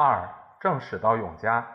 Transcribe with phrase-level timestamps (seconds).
[0.00, 1.66] 二，正史到永嘉。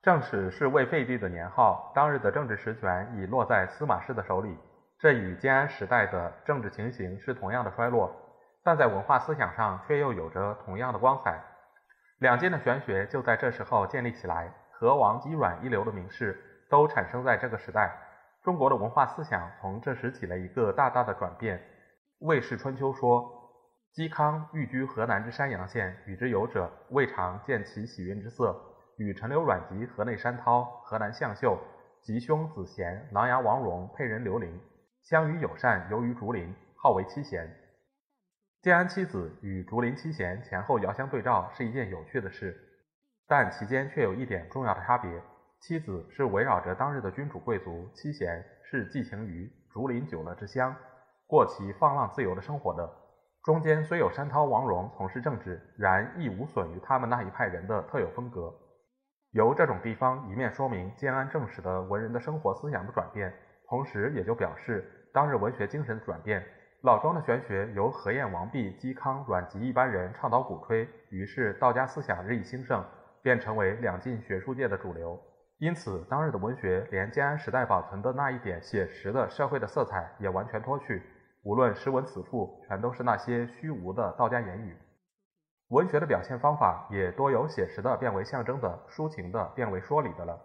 [0.00, 4.58] 正史是魏废帝的年号，当日的政治实权已落在司马氏的手里，
[4.98, 8.10] 这与建安时代的政治情形是同样的衰落，
[8.64, 11.38] 但在文化思想上却又有着同样的光彩。
[12.20, 17.94] 两晋的玄学就在这时候建立起来，河王姬阮一流的名士都产生在这个时代。
[18.42, 21.58] 中国的文化思想从这时起了一个大大的转变。
[22.20, 23.30] 《魏氏春秋》说
[23.96, 28.54] ：“嵇康寓居河南之山阳县，与之游者，未尝见其喜运之色。
[28.98, 31.58] 与陈留阮籍河内山涛、河南向秀、
[32.02, 34.60] 吉兄子贤、琅琊王戎沛人刘伶，
[35.02, 37.50] 相与友善，游于竹林，号为七贤。
[38.60, 42.54] 建安七子与竹林七贤前后遥相对照，是一件有趣的事。
[43.26, 45.10] 但其间却有一点重要的差别：
[45.60, 50.76] 七子是围绕着当日的君主贵族，七贤是寄情于竹林酒乐之乡。”
[51.26, 52.88] 过其放浪自由的生活的，
[53.46, 58.52] 中间虽有山涛、王戎从事政治，然亦无损于他们那一派人的特有风格。
[59.30, 63.32] 由这种地方一面说明建安正史的文人的生活思想的转变，
[63.68, 66.44] 同时也就表示当日文学精神的转变。
[66.82, 72.84] 老庄的玄学由何晏、王弼、嵇康、阮籍一般人倡导鼓吹，于是道家思想日益兴盛，
[73.22, 75.16] 便成为两晋学术界的主流。
[75.58, 81.00] 因此，当日的文学连建安时代保存的那一点写实的社会的色彩也完全脱去。
[81.46, 84.76] 无论诗文词赋，全都是那些虚无的道家言语。
[85.68, 90.36] 文学的表现方法也多由写实的变为象征的，抒情的变为说理的了。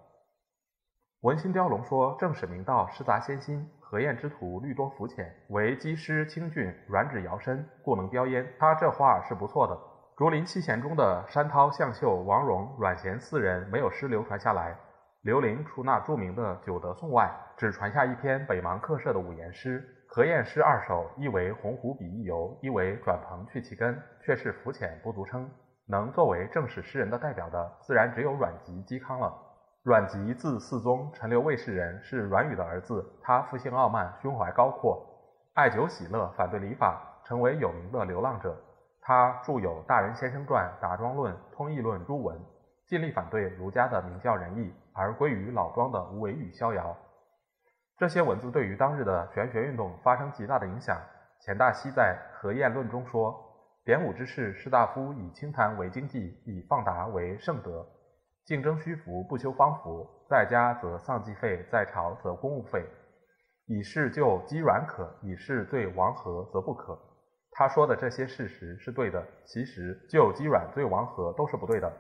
[1.22, 9.76] 文心雕龙说：“正史明道诗杂先心，何晏之徒虑多浮浅，唯机师清俊，软指摇身，故能标焉。”他这话是不错的。
[10.16, 14.78] 竹林七贤中的山涛、向秀、王戎、阮咸四人没有诗流传下来，
[15.24, 19.84] 刘伶除那著名的《九德颂》外，只传下一篇北邙客舍的五言诗。
[20.14, 25.50] 何晏诗二首，一为鸿鹄比翼游，一为转蓬去其根，却是浮浅不足称。
[25.88, 29.34] 能作为正史诗人的代表的，自然只有阮籍、嵇康了。
[29.84, 33.10] 阮籍字嗣宗，陈留卫士人，是阮宇的儿子。
[33.24, 35.02] 他复性傲慢，胸怀高阔，
[35.54, 38.54] 爱酒喜乐，反对礼法，成为有名的流浪者。
[39.02, 42.38] 他著有《大人先生传》《达庄论》《通义论》诸文，
[42.86, 46.94] 尽力反对儒家的明教仁义，而归于老庄的无为与逍遥。
[48.02, 51.00] 这些文字对于当日的玄学运动发生极大的影响。
[51.40, 53.32] 钱大熙在《何晏论》中说
[53.86, 57.86] ：“典武之士士大夫以清谈为经济，以放达为圣德。
[58.44, 62.84] 竞争虚浮，不修方服，在家则丧祭费，在朝则公务费。
[63.68, 66.98] 以是就积软可，以是对王和则不可。”
[67.54, 71.94] 他说的这些事实是对的，其实就积软对王和都是不对的。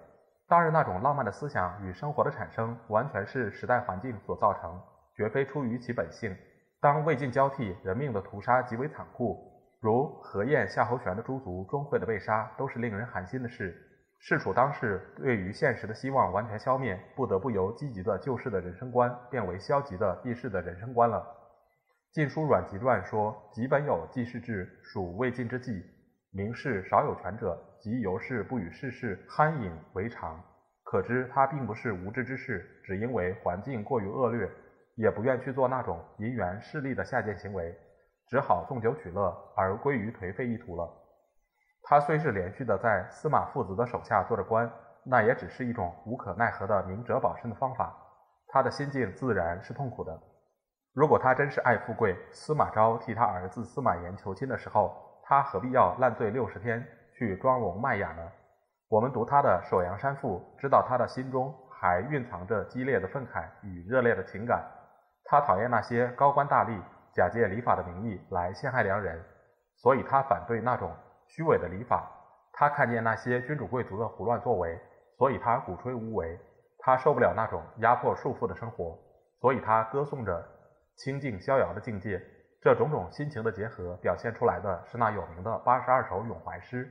[0.48, 4.82] 当日那种浪漫的思想与生活的产生，完全是时代环境所造成。
[5.16, 6.36] 绝非出于其本性。
[6.80, 9.38] 当魏晋交替，人命的屠杀极为残酷，
[9.80, 13.76] 如何晏、夏侯玄的诸族钟会的被杀，都是令人寒心的事。
[14.20, 21.18] 事处当世，对于现实的希望完全消灭，不得不由积极的救世的人生观，变为消极的避世的人生观了。
[22.14, 25.84] 《晋书·阮籍传》说：“己本有济世志，属魏晋之际。
[26.32, 30.40] 名士少有权者，即由是不与世事酣饮为常。
[30.84, 34.50] 可知他并不是无知之士，只因为环境过于恶劣。”
[35.02, 37.76] 也不愿去做那种银元势利的下贱行为，
[38.28, 40.88] 只好纵酒取乐，而归于颓废一途了。
[41.82, 44.72] 他虽是连续的在司马父子的手下做着官，
[45.04, 47.92] 那也只是一种无可奈何的明哲保身的方法。
[48.48, 50.16] 他的心境自然是痛苦的。
[50.94, 56.86] 如果他真是爱富贵，司马昭替他儿子司马炎求亲的时候，他何必要烂醉六十天
[57.18, 58.32] 去装聋卖哑呢？
[58.88, 64.64] 我们读他的《首阳山赋》，知道他的心中还蕴藏着激烈的愤慨与热烈的情感。
[65.26, 66.80] 他讨厌那些高官大吏
[67.14, 69.24] 假借礼法的名义来陷害良人，
[69.78, 70.94] 所以他反对那种
[71.28, 72.10] 虚伪的礼法。
[72.54, 74.80] 他看见那些君主贵族的胡乱作为，
[75.18, 76.40] 所以他鼓吹无为。
[76.80, 78.98] 他受不了那种压迫束缚的生活，
[79.40, 80.44] 所以他歌颂着
[80.98, 82.22] 清静逍遥的境界。
[82.62, 86.88] 这种种心情的结合，表现出来的是那有名的八十二首咏怀诗。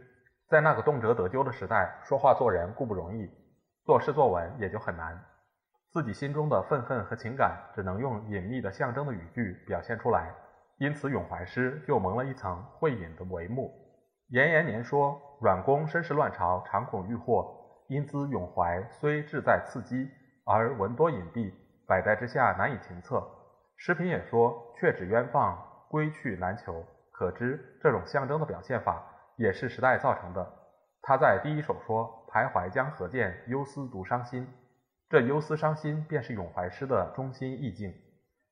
[0.48, 3.30] 在那个动辄得咎的时代，说话做人固不容易，
[3.84, 5.16] 做事作文也就很难。
[5.92, 10.32] 自己心中的愤恨和情感，只能用隐秘的象征的语句表现出来，
[10.78, 13.72] 因此咏怀诗就蒙了一层晦隐的帷幕。
[14.28, 17.52] 严延年说：“阮公身世乱朝，常恐遇祸，
[17.88, 20.08] 因兹咏怀虽志在刺激，
[20.46, 21.52] 而文多隐蔽，
[21.88, 23.28] 百代之下难以情测。
[23.76, 25.58] 诗品也说：“却只冤放，
[25.88, 29.04] 归去难求。”可知这种象征的表现法
[29.36, 30.48] 也是时代造成的。
[31.02, 34.46] 他在第一首说：“徘徊江河见，忧思独伤心。”
[35.10, 37.92] 这忧思伤心便是咏怀诗的中心意境。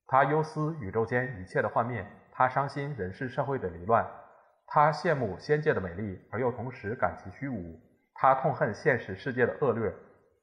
[0.09, 4.05] 他忧思宇宙间一切的幻灭，他伤心人世社会的离乱，
[4.67, 7.81] 他羡慕仙界的美丽，而又同时感其虚无。
[8.13, 9.95] 他痛恨现实世界的恶劣，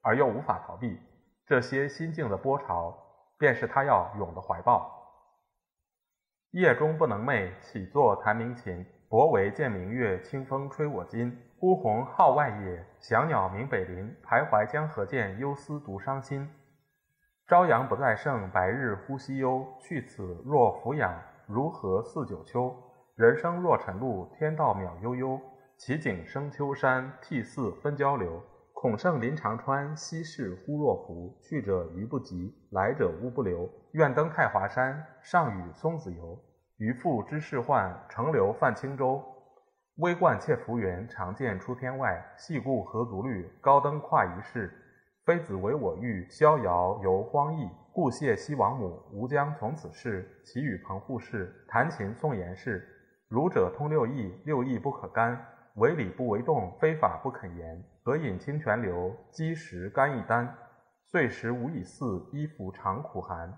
[0.01, 0.97] 而又无法逃避。
[1.45, 2.97] 这些心境的波潮，
[3.37, 4.89] 便是他要咏的怀抱。
[6.51, 8.85] 夜中不能寐，起坐弹鸣琴。
[9.07, 11.31] 薄帷见明月，清风吹我襟。
[11.59, 14.11] 孤鸿号外野，翔鸟鸣北林。
[14.23, 16.49] 徘徊江河间，忧思独伤心。
[17.47, 19.63] 朝阳不再盛，白日忽西幽。
[19.79, 22.75] 去此若俯仰，如何似九秋？
[23.15, 25.39] 人生若晨露，天道渺悠悠。
[25.77, 28.41] 奇景生秋山，涕泗分交流。
[28.73, 31.37] 孔圣临长川，昔事忽若浮。
[31.43, 33.69] 去者余不及，来者吾不留。
[33.91, 36.37] 愿登太华山，上与松子游。
[36.77, 39.23] 渔父知世宦，乘流泛轻舟。
[39.99, 42.21] 微冠窃浮云，长剑出天外。
[42.35, 44.69] 细顾何足虑，高登跨一世。
[45.23, 47.69] 妃子唯我欲，逍遥游荒逸。
[47.93, 50.29] 故谢西王母，吾将从此事。
[50.43, 52.85] 其与彭护士，弹琴诵言事。
[53.29, 55.39] 儒者通六艺，六艺不可干。
[55.75, 57.81] 为礼不为动，非法不肯言。
[58.03, 60.53] 何饮清泉流，积食甘一丹。
[61.05, 63.57] 岁时无以似，衣服常苦寒。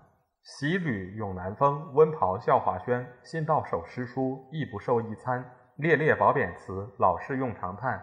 [0.50, 3.06] 习履咏南风，温袍笑华轩。
[3.22, 5.44] 信到手诗书，亦不受一餐。
[5.76, 8.02] 列列褒贬词，老是用长叹。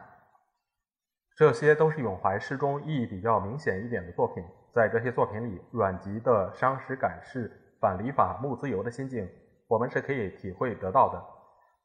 [1.35, 4.43] 这些都是咏怀诗中意义比较明显一点的作品。
[4.75, 7.51] 在这些作品里，阮籍的伤时感事、
[7.81, 9.27] 反礼法、慕自由的心境，
[9.67, 11.19] 我们是可以体会得到的。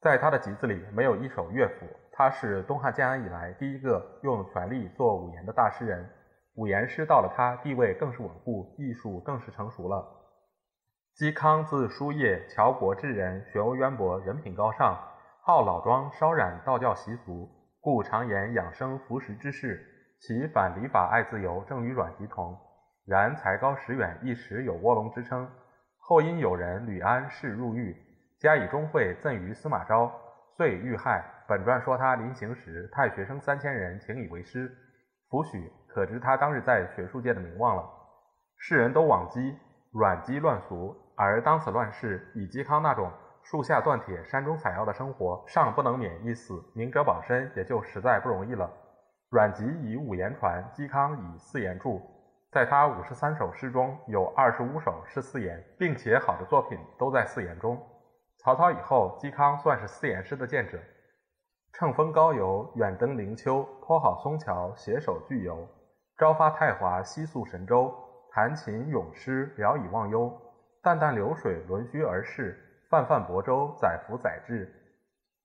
[0.02, 1.86] 在他的集子里，没有一首乐府。
[2.12, 6.06] 他是东汉建安以来第一个用权力做五言的大诗人，
[6.56, 10.18] 五言诗到了他地位更是稳固，艺术更是成熟了。
[11.20, 14.98] 嵇康字叔夜，乔国智人，学问渊博，人品高尚，
[15.42, 17.46] 好老庄，稍染道教习俗，
[17.78, 19.86] 故常言养生服食之事。
[20.18, 22.58] 其反礼法爱自由，正与阮籍同。
[23.04, 25.46] 然才高识远，一时有卧龙之称。
[25.98, 27.94] 后因有人吕安仕入狱，
[28.38, 30.10] 加以钟会赠于司马昭，
[30.56, 31.22] 遂遇害。
[31.46, 34.74] 本传说他临行时，太学生三千人，请以为师，
[35.28, 37.84] 抚许，可知他当日在学术界的名望了。
[38.56, 39.54] 世人都往讥
[39.92, 43.12] 阮籍乱俗，而当此乱世，以嵇康那种
[43.42, 48.70] 树下断铁、山中采药的生活，尚不能免一死，明哲保身也就实在不容易了。
[49.28, 52.00] 阮籍以五言传，嵇康以四言著，
[52.50, 57.78] 在他五十三首诗中有二十五首是四言，并且好的作品都在四言中。
[58.38, 60.78] 曹操以后，嵇康算是四言诗的见者。
[61.74, 65.68] 乘风高游，远登灵丘，托好松桥，携手巨游。
[66.16, 67.94] 朝发太华，夕宿神州。
[68.32, 70.32] 弹琴咏诗，聊以忘忧。
[70.82, 72.54] 淡淡流水，轮虚而逝；
[72.88, 74.66] 泛泛薄舟，载浮载滞。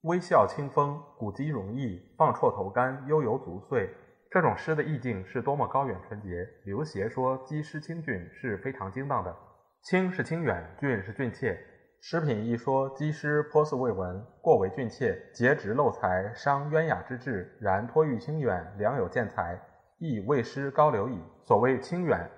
[0.02, 3.90] 微笑清风，古今容易；放绰头竿，悠游足岁。
[4.30, 6.46] 这种诗的意境是多么高远纯洁！
[6.64, 9.34] 刘勰说：“积诗清俊”是非常精当的。
[9.82, 11.58] 清是清远，俊是俊切。
[12.00, 17.56] 诗品一说，积诗颇似未闻，过为俊切，节直漏才，伤渊雅之志。
[17.60, 19.58] 然托育清远，良有见才，
[19.98, 21.22] 亦谓诗高流矣。
[21.44, 22.28] 所谓清远，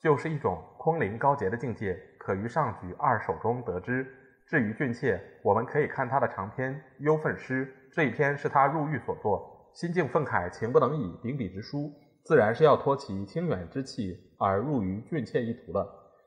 [0.00, 4.04] 就是一种空灵高洁的境界，可于上举二首中得知。
[4.48, 7.64] 至于俊妾，我们可以看他的长篇《忧愤诗》，
[7.94, 11.92] 这一篇是他入狱所作，心境愤慨，情不能已，秉笔直书，
[12.24, 15.86] 自然是要托其清远之气而入于俊妾一途了。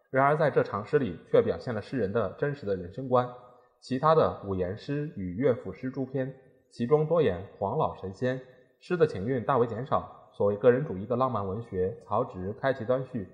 [0.10, 3.28] 然而，在这长诗里，却表现了诗人的真实的人生观。
[3.82, 6.34] 其他的五言诗与乐府诗诸篇，
[6.72, 8.40] 其中多言黄老神仙，
[8.80, 10.30] 诗的情韵大为减少。
[10.32, 13.28] 所谓个人主义的浪漫文学，曹植开其端绪，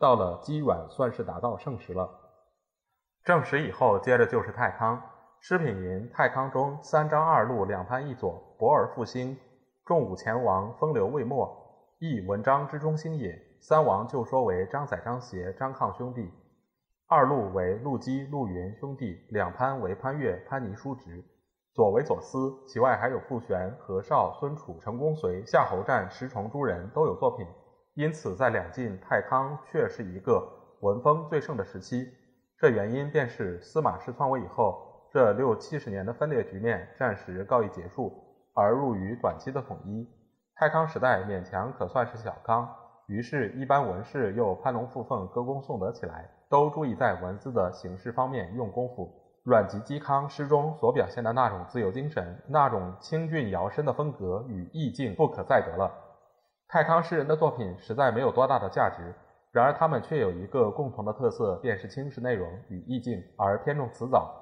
[0.00, 2.08] 到了嵇阮，算是达到盛时了。
[3.22, 4.98] 正史以后，接着就是太康。
[5.40, 9.36] 诗品云：太康中，三张二路，两潘一左，博而复兴，
[9.84, 11.46] 众武前王，风流未没，
[11.98, 13.30] 亦文章之中心也。
[13.60, 16.30] 三王就说为张载、张协、张抗兄弟；
[17.06, 21.22] 二陆为陆机、陆云兄弟；两潘为潘岳、潘尼叔侄；
[21.74, 27.46] 左为左思，其外还有傅玄、何绍、孙楚、陈公遂、夏侯湛、石崇诸人都有作品。
[27.94, 30.48] 因此，在两晋，太康却是一个
[30.80, 32.08] 文风最盛的时期。
[32.56, 38.12] 这原因便是司马氏篡位以后，这六七十年的分裂局面暂时告一结束，
[38.54, 40.08] 而入于短期的统一。
[40.54, 42.68] 太康时代勉强可算是小康。
[43.06, 49.10] 于是，一般文士又攀龙附凤、歌功颂德起来，都注意在文字的形式方面用功夫。
[49.42, 55.90] 阮籍、嵇康诗中所表现的那种自由精神、那种清俊摇身的风格与意境，不可再得了。
[56.72, 59.12] 太康诗人的作品实在没有多大的价值，
[59.50, 64.32] 然而他们却有一个共同的特色，便是轻视内容与意境，而偏重辞藻，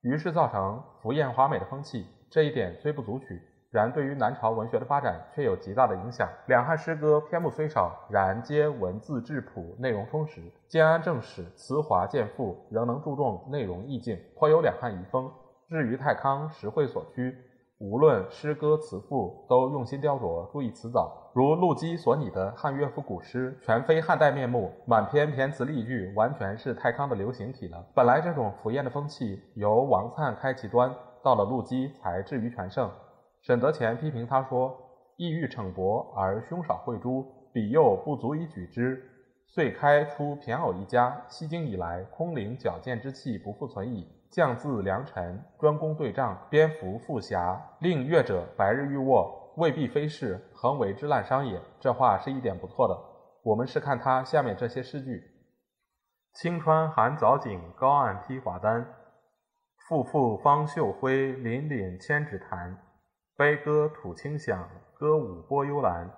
[0.00, 2.06] 于是造成浮艳华美的风气。
[2.30, 3.38] 这一点虽不足取，
[3.70, 6.26] 然对于南朝文学的发展却有极大的影响。
[6.46, 15.30] 两汉诗歌篇目虽少，然皆文字质朴，内容充实，建安正史，词华见富，仍能注重内容意境，颇有两汉遗风。
[15.68, 17.36] 至于太康实会所趋。
[17.80, 21.30] 无论诗歌词赋，都用心雕琢，注意词藻。
[21.32, 27.86] 如陆机所拟的汉乐府古诗，全非汉代面目，满篇骈词例句，完全是太康的流行体了。
[27.94, 30.92] 本来这种浮艳的风气，由王粲开其端，
[31.22, 32.90] 到了陆机才至于全盛。
[33.42, 34.76] 沈德潜批评他说
[35.16, 39.00] ：“意欲逞博而胸少慧珠，彼又不足以举之，
[39.46, 41.16] 遂开出骈偶一家。
[41.28, 51.60] 西京以来，空灵矫健之气不复存矣。”将字良臣，专攻对仗，蝙蝠复侠，令乐者白日欲卧，未必非是，恒为之滥觞也。
[51.80, 52.96] 这话是一点不错的。
[53.42, 55.22] 我们是看他下面这些诗句：
[56.34, 58.86] 青川含藻井，高岸披华丹。
[59.88, 62.76] 复复方秀辉，凛凛千尺潭。
[63.36, 66.10] 悲歌吐清响，歌舞拨幽兰。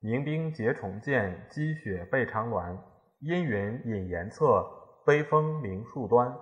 [0.00, 2.76] 凝冰结重剑，积雪备长峦。
[3.20, 4.66] 阴云隐岩侧，
[5.06, 6.34] 悲风鸣树端。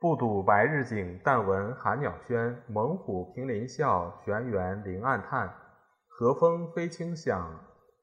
[0.00, 2.56] 不睹白日景，但闻寒鸟喧。
[2.68, 5.52] 猛虎凭林啸，玄猿灵暗叹。
[6.08, 7.54] 和风飞清响，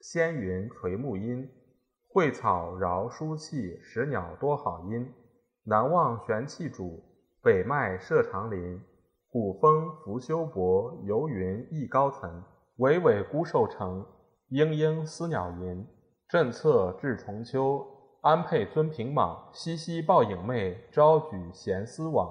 [0.02, 1.50] 仙云垂暮阴。
[2.14, 5.12] 蕙草饶舒气，石鸟多好音。
[5.64, 7.04] 南望玄气主，
[7.42, 8.80] 北迈射长林。
[9.32, 12.44] 古风拂修薄，游云逸高层。
[12.76, 14.06] 巍巍孤兽城，
[14.52, 15.84] 嘤嘤思鸟吟。
[16.30, 17.84] 震策至重秋。
[18.28, 22.30] 安配尊平蟒，西溪抱影媚，朝举闲思往。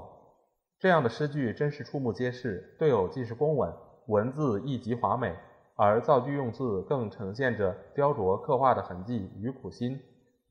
[0.78, 3.72] 这样的诗句真是触目皆是，对偶既是工文，
[4.08, 5.34] 文字亦极华美，
[5.74, 9.98] 而造句用字更呈现着雕琢刻画的痕迹与苦心。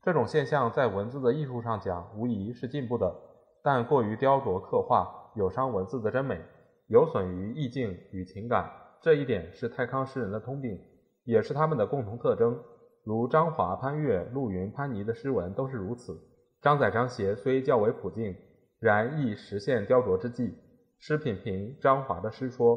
[0.02, 3.14] 这种现象在文字的艺术上讲，无疑是进步的，
[3.62, 6.40] 但过于雕琢刻画，有伤文字的真美，
[6.88, 8.68] 有损于意境与情感。
[9.00, 10.76] 这一点是太康诗人的通病，
[11.22, 12.58] 也是他们的共同特征。
[13.06, 16.20] 如张华、潘岳、陆云、潘尼的诗文都是如此。
[16.60, 18.34] 张载、张协虽较为朴静，
[18.80, 20.58] 然亦实现雕琢之际。
[20.98, 22.76] 诗品评张华的诗说：“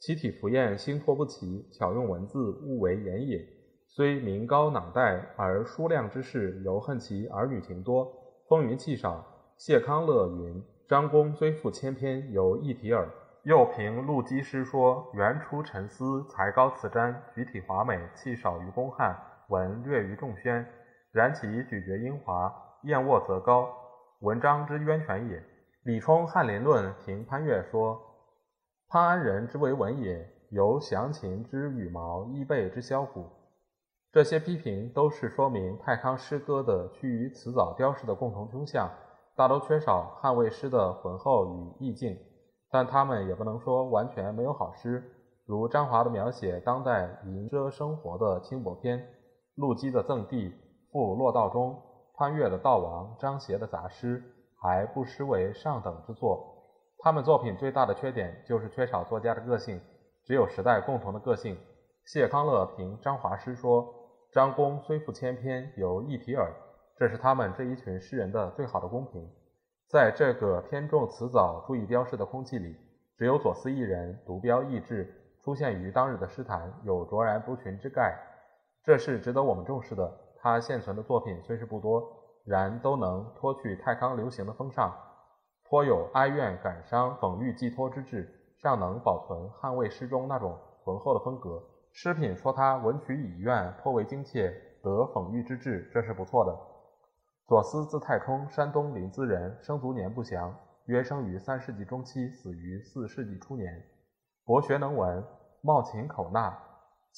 [0.00, 3.42] 其体浮艳，心托不齐，巧用文字，物为言也。
[3.86, 8.06] 虽名高囊袋，而书亮之士犹恨其儿女情多，
[8.50, 9.24] 风云气少。”
[9.56, 13.08] 谢康乐云：“张公虽赋千篇，犹一体耳。”
[13.44, 19.16] 又评陆机诗说：“原出沉思，才高辞瞻，举体华美，气少于公汉。”
[19.48, 20.66] 文略于众宣，
[21.10, 22.52] 然其咀嚼英华，
[22.82, 23.68] 燕卧则高，
[24.20, 25.42] 文章之渊泉也。
[25.84, 27.98] 李冲《翰林论》评潘岳说
[28.88, 33.26] ：“潘安人之为文也，犹详琴之羽毛，衣背之箫骨。”
[34.12, 38.90] 这些批评都是说明太康诗歌的趋于辞藻雕饰的共同倾向，
[39.34, 41.46] 大都缺少汉魏诗的浑厚
[41.78, 42.18] 与意境。
[42.70, 45.02] 但他们也不能说完全没有好诗，
[45.46, 49.02] 如张华的描写当代吟遮生活的轻薄篇。
[49.58, 50.54] 陆机的赠地
[50.92, 51.76] 赋洛道中，
[52.14, 54.22] 潘岳的道王，张协的杂诗，
[54.56, 56.54] 还不失为上等之作。
[57.00, 59.80] 他们作品最大的缺点就是缺少作家的个性，
[60.24, 61.58] 只有时代共同的个性。
[62.04, 63.92] 谢康乐评张华诗说
[64.32, 66.54] ：“张公虽赋千篇，犹一体耳。”
[66.96, 69.28] 这是他们这一群诗人的最好的公平。
[69.88, 72.76] 在这个偏重辞藻、注意标示的空气里，
[73.16, 75.12] 只有左思一人独标异志，
[75.42, 78.16] 出现于当日的诗坛，有卓然不群之概。
[78.84, 80.10] 这是值得我们重视的。
[80.40, 82.02] 他现存的作品虽是不多，
[82.44, 84.94] 然都能脱去太康流行的风尚，
[85.64, 91.62] 颇有哀怨感伤、讽喻寄托之志，尚能保存汉魏诗中那种浑厚的风格。
[91.90, 96.56] 诗品说他文曲以怨，颇为精切，得讽喻之志，这是不错的。
[97.46, 100.54] 左思字太冲，山东临淄人，生卒年不详，
[100.84, 103.84] 约生于三世纪中期，死于四世纪初年。
[104.44, 105.24] 博学能文，
[105.62, 106.56] 貌琴口纳。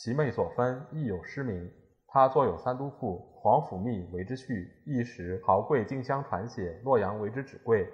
[0.02, 1.70] 其妹所分亦有诗名，
[2.06, 7.86] 他作有《三都赋》，皇甫谧为之序，一时豪贵竞相传写，洛阳为之纸贵，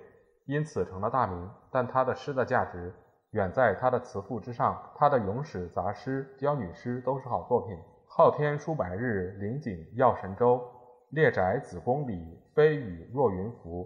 [0.44, 1.50] 因此成了大名。
[1.72, 2.94] 但他的诗的价值
[3.32, 7.76] 远在他的词赋之上，他的咏史杂诗、教女诗都是好作品。
[8.06, 10.62] 昊天书白日，灵景耀神州。
[11.10, 13.84] 列宅子宫里，飞羽若云浮。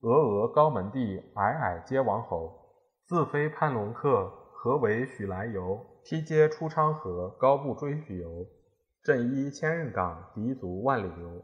[0.00, 2.58] 峨峨高门第，矮矮皆王侯。
[3.06, 4.32] 自非攀龙客，
[4.64, 5.84] 何为许来游？
[6.04, 8.46] 披阶出昌河，高步追许由。
[9.02, 11.42] 振衣千仞岗，氐足万里流。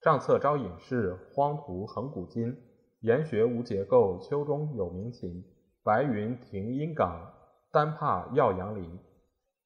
[0.00, 2.56] 帐侧招隐士，荒途横古今。
[3.00, 5.44] 岩穴无结构，丘中有鸣禽。
[5.82, 7.30] 白云停阴岗，
[7.70, 8.98] 丹帕耀阳林。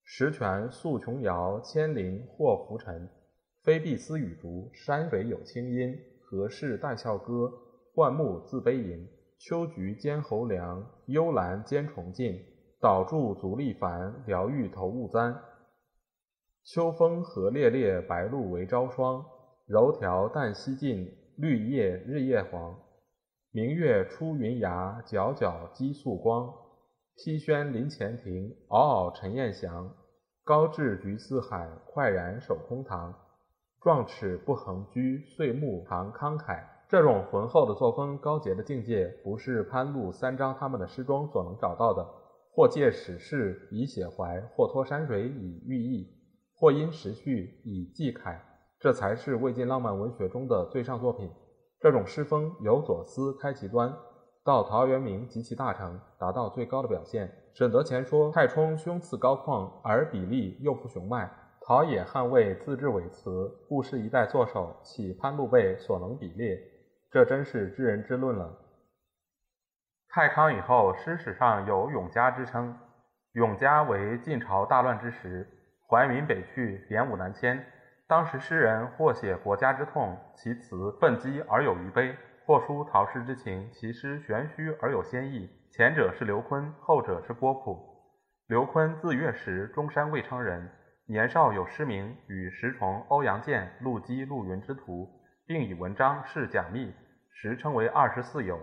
[0.02, 3.08] 石泉宿琼瑶，千林或浮沉。
[3.62, 5.96] 非碧丝雨竹，山水有清音。
[6.24, 7.48] 何事待笑歌？
[7.94, 9.08] 灌木自悲吟。
[9.38, 12.44] 秋菊兼侯梁，幽兰兼重晋。
[12.80, 15.36] 岛柱足力繁，疗愈头雾簪。
[16.62, 19.24] 秋风何烈烈，白露为朝霜。
[19.66, 22.78] 柔条淡溪尽，绿叶日夜黄。
[23.50, 26.54] 明月出云崖，皎皎积素光。
[27.16, 29.92] 披轩临前庭，嗷嗷沉雁翔。
[30.44, 33.12] 高至菊四海，快然守空堂。
[33.80, 36.62] 壮齿不横居，岁暮常慷慨。
[36.88, 42.06] 这种浑厚的作风、高洁的境界，不是潘陆、三章他们的诗中所能找到的。
[42.58, 46.12] 或借史事以写怀，或托山水以寓意，
[46.56, 48.36] 或因时序以寄慨，
[48.80, 51.30] 这才是魏晋浪漫文学中的最上作品。
[51.78, 53.94] 这种诗风由左思开其端，
[54.44, 57.32] 到陶渊明及其大成，达到最高的表现。
[57.54, 61.28] 沈德潜说：“太冲胸次高旷，而比例又不雄迈；
[61.64, 66.60] 陶冶汉魏，自制伪词，故是一代作手，岂潘陆辈所能比列？”
[67.08, 68.52] 这真是知人之论了。
[70.10, 72.76] 太康以后，诗史上有永嘉之称。
[73.32, 75.46] 永嘉为晋朝大乱之时，
[75.86, 77.64] 怀民北去，典武南迁。
[78.06, 82.14] 当时诗人或写国家之痛，其词愤激而有余悲；
[82.46, 85.48] 或抒陶氏之情，其诗玄虚而有仙意。
[85.70, 87.78] 前者是刘琨，后者是郭璞。
[88.46, 90.70] 刘琨字月石，中山魏昌人。
[91.06, 95.06] 年少有诗名，与石崇、欧阳剑、陆机、陆云之徒。
[95.46, 96.94] 并以文章示贾密，
[97.32, 98.58] 时称为二十四友。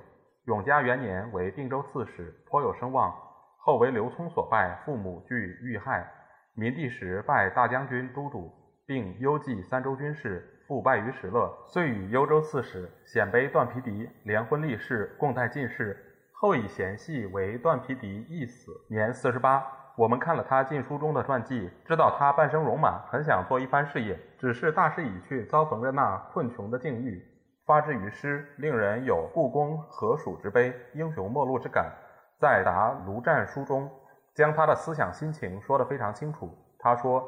[0.46, 3.12] 永嘉元年为并州刺史，颇有声望。
[3.58, 6.08] 后为刘聪所败，父母俱遇害。
[6.54, 8.54] 明帝时拜大将军、都督，
[8.86, 15.98] 并幽蓟三州军事，复败于石勒，遂与幽州刺史，鲜卑段皮迪，联婚立誓，共戴进士。
[16.32, 19.66] 后以贤系为段皮迪缢死，年四十八。
[19.98, 27.26] 我们看了他禁书中的传记，知道他半生戎马，很想做一番事业，只是大势已去，遭逢着那困穷的境遇，
[27.66, 31.92] 发之于诗，令人有故宫何属之悲，英雄末路之感。
[32.40, 33.90] 在答卢战书中，
[34.36, 36.48] 将他的思想心情说得非常清楚。
[36.78, 37.28] 他说：“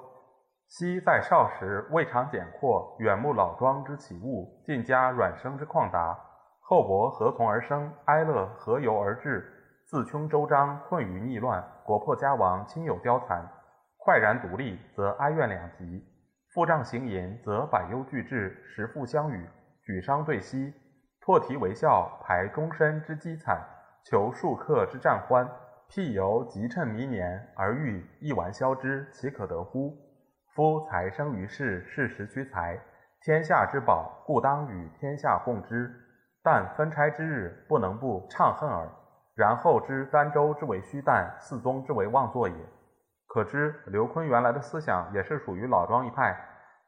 [0.70, 6.16] 昔在少时，未尝简阔，远目老庄之起物，尽加软生之旷达。
[6.62, 7.92] 厚薄何从而生？
[8.06, 9.52] 哀乐何由而至？”
[9.90, 13.44] 自穷周章，困于逆乱，国破家亡，亲友凋残。
[13.98, 16.04] 快然独立，则哀怨两极；
[16.54, 19.50] 负杖行吟，则百忧俱至，时复相与，
[19.88, 20.74] 举觞对兮，
[21.22, 23.66] 破涕为笑，排终身之积惨，
[24.04, 25.50] 求数客之战欢。
[25.90, 29.98] 譬犹急趁弥年，而欲一玩消之，岂可得乎？
[30.54, 32.78] 夫财生于世，世时屈财，
[33.22, 35.90] 天下之宝，故当与天下共之。
[36.44, 38.90] 但分差之日，不能不怅恨耳。
[39.36, 42.56] 然后知儋州之为虚诞，四宗之为妄作也。
[43.26, 46.38] 可知刘琨原来的思想也是属于老庄一派，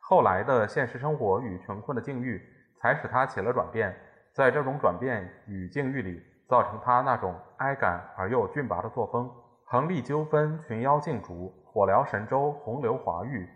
[0.02, 2.42] 后来的现实生活与穷困的境遇，
[2.82, 3.96] 才使他起了转变。
[4.34, 9.30] 在这种转变与境遇里，造成他那种哀感而又峻拔的作风。
[9.66, 13.48] 横立纠纷，群妖竞逐；火燎神州，洪流华域。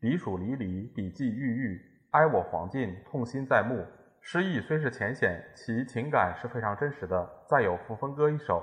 [0.00, 1.80] 彼黍离离，彼稷郁郁。
[2.12, 3.84] 哀我黄尽，痛心在目。
[4.20, 7.28] 诗意虽是浅显，其情感是非常真实的。
[7.48, 8.62] 再有《扶风歌》一首，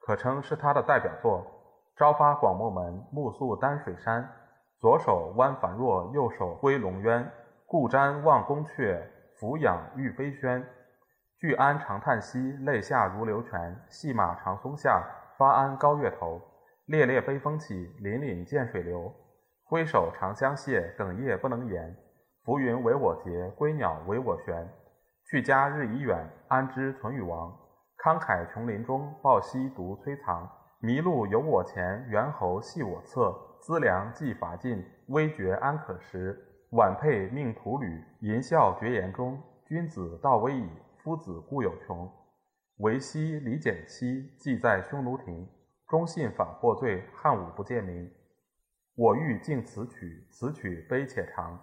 [0.00, 1.44] 可称是他的代表作。
[1.96, 4.28] 朝发广漠门，暮宿丹水山。
[4.80, 7.30] 左手弯繁若，右手挥龙渊。
[7.66, 9.00] 顾瞻望宫阙，
[9.44, 10.66] 俯仰欲飞轩。
[11.36, 13.78] 聚安长叹息，泪下如流泉。
[13.90, 15.04] 细马长松下，
[15.36, 16.40] 发鞍高月头。
[16.86, 19.14] 烈烈悲风起，凛凛涧水流。
[19.64, 21.94] 挥手长相谢，哽咽不能言。
[22.42, 24.66] 浮云为我结，归鸟为我旋。
[25.26, 27.54] 去家日已远，安知存与亡？
[28.02, 30.50] 慷慨琼林中，抱膝独摧藏。
[30.80, 33.38] 麋鹿有我前，猿猴系我侧。
[33.60, 36.42] 资粮既乏尽，危绝安可食？
[36.74, 39.40] 晚佩命徒履，淫笑绝言中。
[39.64, 42.10] 君子道危矣，夫子固有穷。
[42.78, 45.48] 维昔李简妻，寄在匈奴庭。
[45.86, 48.10] 忠信反获罪，汉武不见名。
[48.96, 51.56] 我欲尽此曲，此曲悲且长。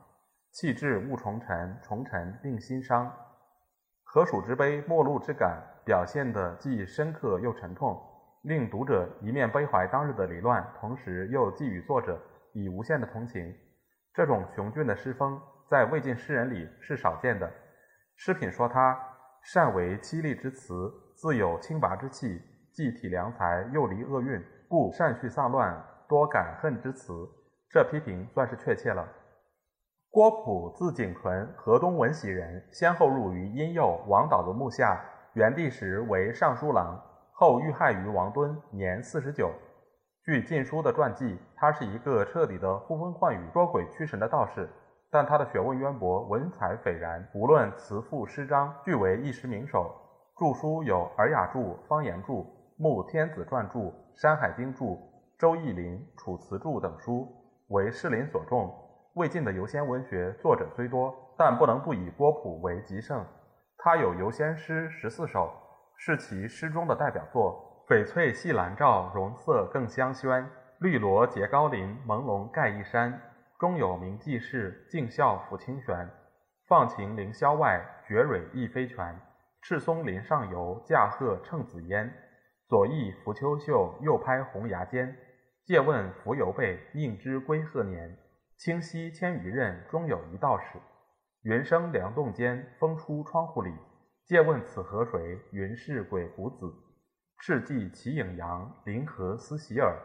[0.52, 3.12] 弃置勿重尘，重尘令心伤。
[4.04, 8.02] 何属之悲，陌路之感，表现的既深刻又沉痛，
[8.44, 12.18] 令读者一面悲怀当日的离乱，同时又寄予作者
[12.54, 13.54] 以无限的同情。
[14.14, 17.50] 这种雄峻的诗风，在魏晋诗人里是少见的。
[18.18, 18.98] 诗品说他
[19.42, 22.42] 善为凄厉之词，自有清拔之气，
[22.74, 27.14] 既体良才，又离厄运，故善叙丧乱，多感恨之词。
[27.70, 29.08] 这批评算是确切了。
[30.10, 35.02] 郭璞，字景纯，河东闻喜人，先后入于殷右、王导的幕下。
[35.36, 39.50] 元帝时为尚书郎，后遇害于王敦，年四十九。
[40.32, 44.70] 据《晋书》的传记，他是一个彻底的呼风唤雨、捉鬼驱神的道士，
[45.10, 49.94] 但他的学问渊博，文采斐然，无论词赋诗章，俱为一时名手。
[50.38, 52.32] 著书有《尔雅》著、《方言著》、
[52.78, 53.80] 《穆天子传著》、
[54.16, 54.86] 《山海经著》、
[55.38, 57.28] 《周易林》、《楚辞著》等书，
[57.68, 58.74] 为士林所重。
[59.16, 63.22] 魏晋的游仙文学作者虽多，但不能不以郭璞为极盛。
[63.78, 65.52] 他有游仙诗十四首，
[65.98, 67.68] 是其诗中的代表作。
[67.92, 70.46] 翡翠系兰罩，容色更香轩；
[70.80, 73.22] 绿萝结高林，朦胧盖一山。
[73.60, 76.10] 中有名记事，静笑抚清泉。
[76.70, 79.20] 放晴凌霄外，绝蕊亦非泉。
[79.62, 82.10] 赤松林上游，驾鹤乘紫烟。
[82.70, 85.14] 左翼拂秋袖，右拍红崖间。
[85.66, 88.18] 借问浮游辈，宁知归鹤年？
[88.56, 90.80] 清溪千余仞，中有一道士。
[91.42, 93.74] 云生梁洞间，风出窗户里。
[94.24, 95.38] 借问此河水？
[95.52, 96.74] 云是鬼谷子。
[97.44, 99.98] 赤骥齐影扬，临河思洗耳。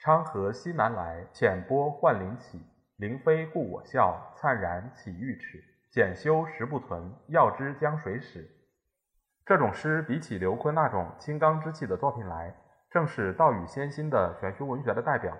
[0.00, 2.60] 昌河西南来，浅波唤林起。
[2.96, 5.62] 灵飞故我笑，灿然起玉齿。
[5.92, 8.44] 简修实不存，要知江水始。
[9.46, 12.52] 这种诗比起刘琨那种清刚之气的作品来，
[12.90, 15.32] 正是道语先心的玄虚文学的代表。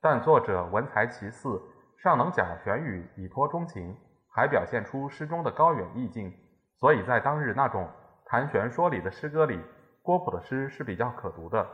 [0.00, 1.60] 但作者文才奇次，
[1.98, 3.94] 尚能假玄语以托钟情，
[4.30, 6.32] 还表现出诗中的高远意境，
[6.78, 7.86] 所以在当日那种
[8.24, 9.60] 谈玄说理的诗歌里，
[10.04, 11.66] 郭璞的诗是比较可读的。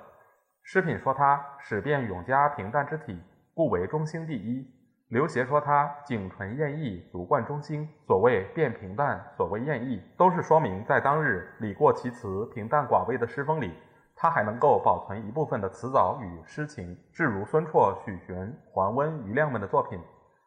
[0.62, 3.20] 诗品说他始变永嘉平淡之体，
[3.54, 4.64] 故为中兴第一。
[5.08, 7.88] 刘勰说他景纯艳逸，独冠中兴。
[8.06, 13.74] 所谓变平淡，所谓艳逸，都是说明在当日理过其词、平淡寡味的诗风里，
[14.14, 16.96] 他还能够保存一部分的词藻与诗情。
[17.12, 20.00] 至如孙绰、许玄、桓温、余亮们的作品，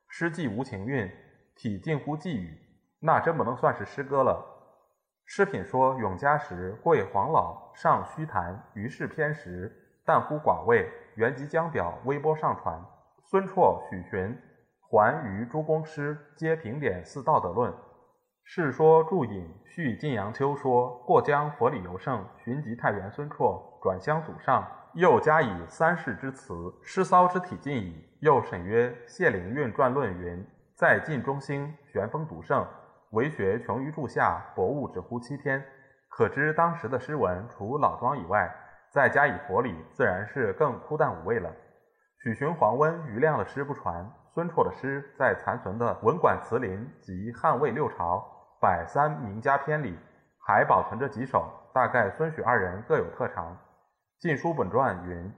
[0.08, 1.12] 诗既无情韵，
[1.54, 2.58] 体近乎寄语，
[3.02, 4.53] 那真不能算是诗歌了。
[5.26, 9.72] 诗品说永嘉时，贵黄老，尚虚谈，于是偏食，
[10.06, 12.80] 淡乎寡味，原即将表，微波上传。
[13.24, 14.38] 孙绰、许询。
[14.90, 17.72] 还于诸公诗，皆评点似道德论。
[18.44, 28.08] 《世说注引》续晋阳秋说：过江佛理尤盛，寻及太原孙绰，转乡祖上，又加以三世之词，诗骚之体尽矣。
[28.20, 32.64] 又审曰：谢灵运传论云，在晋中兴，玄风独盛，
[33.14, 35.64] 为学穷于柱下，博物只乎七天。
[36.10, 38.52] 可知当时的诗文，除老庄以外，
[38.92, 41.52] 再加以佛理，自然是更枯淡无味了。
[42.24, 44.12] 许询、黄温、余亮的诗不传。
[44.34, 46.72] 孙绰的诗在残存的《文馆词林》
[47.06, 48.26] 及汉魏六朝
[48.60, 49.96] 百三名家篇里
[50.40, 53.54] 还保存着几首，大概孙许二人各有特长。
[54.20, 55.32] 《晋书本传》云：“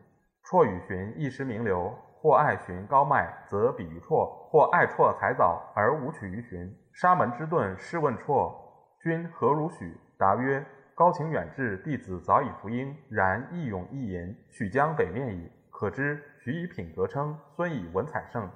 [0.47, 8.55] 绰与荀一时名流，或爱荀高迈，则比于绰；或爱绰才早，而无取于荀。”沙门之遁试问绰
[9.03, 18.49] ：“君何如许？”答曰：“高情远志，弟子早已服膺，然义勇义淫，许将北面矣。”可知许以品格称，孙以文采胜。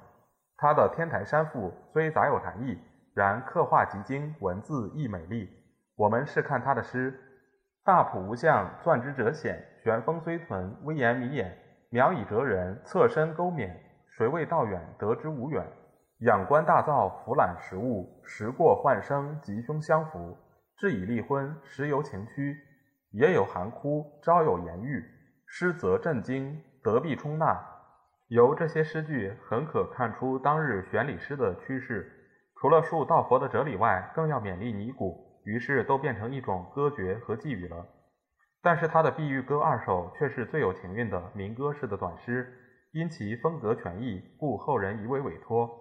[0.56, 2.78] 他的《天台山赋》虽杂有禅意，
[3.12, 5.46] 然刻画极精，文字亦美丽。
[5.94, 7.20] 我们试看他的诗：
[7.84, 11.54] 大朴无相，钻之者显；玄风虽存，微言迷眼。
[11.90, 13.78] 渺以哲人，侧身钩冕。
[14.08, 15.62] 谁谓道远，得之无远？
[16.20, 18.20] 仰观大造，俯览实物。
[18.24, 20.36] 时过幻生，吉凶相符。
[20.76, 22.58] 至以立婚，时有情趣，
[23.12, 25.02] 也有含哭，朝有言喻。
[25.46, 27.58] 失则震惊，得必充纳。
[28.28, 32.12] 由这些诗句很可看出当日玄理诗的趋势，
[32.56, 37.86] 除了述道佛的哲理外，更要勉励尼古，于是都变成一种歌诀和寄语了。
[38.62, 42.46] 但是他的《碧玉歌二首》却是最有情韵的民歌式的短诗，
[42.92, 45.79] 因其风格全异，故后人以为委托。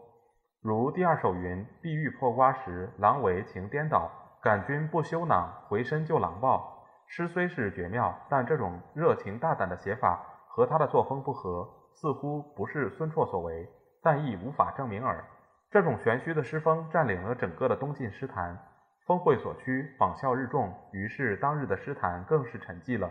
[0.62, 11.65] 如第二首云：“碧玉破瓜时，郎为情颠倒，感君不羞囊，回身就狼抱。”诗虽是绝妙，但这种热情大胆的写法和他的作风不合。
[11.93, 13.69] 似乎不是孙绰所为，
[14.04, 15.24] 但亦无法证明耳。
[15.72, 18.58] 这种玄虚的诗风占领了整个的东晋诗坛，
[19.06, 23.10] 风会所趋，仿效日众，于是当日的诗坛更是沉寂了。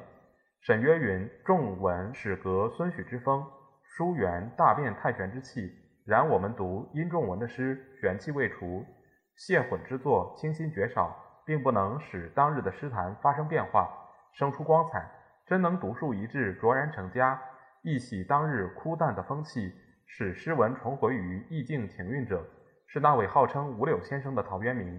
[0.61, 3.45] 沈约云：“众文始革孙许之风，
[3.83, 5.88] 书源大变太玄之气。
[6.09, 8.83] 然我们读殷仲文的诗，玄气未除，
[9.37, 13.91] 谢混之作清新绝少，并不能使当日的诗坛发生变化，
[14.33, 15.07] 生出光彩。
[15.45, 17.39] 真能独树一帜，卓然成家。”
[17.85, 19.71] 一洗当日枯淡的风气，
[20.07, 22.43] 使诗文重回于意境情韵者，
[22.87, 24.99] 是那位号称五柳先生的陶渊明。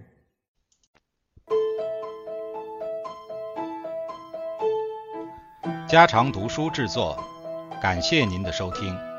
[5.88, 7.18] 家常读书制作，
[7.82, 9.09] 感谢您的收听。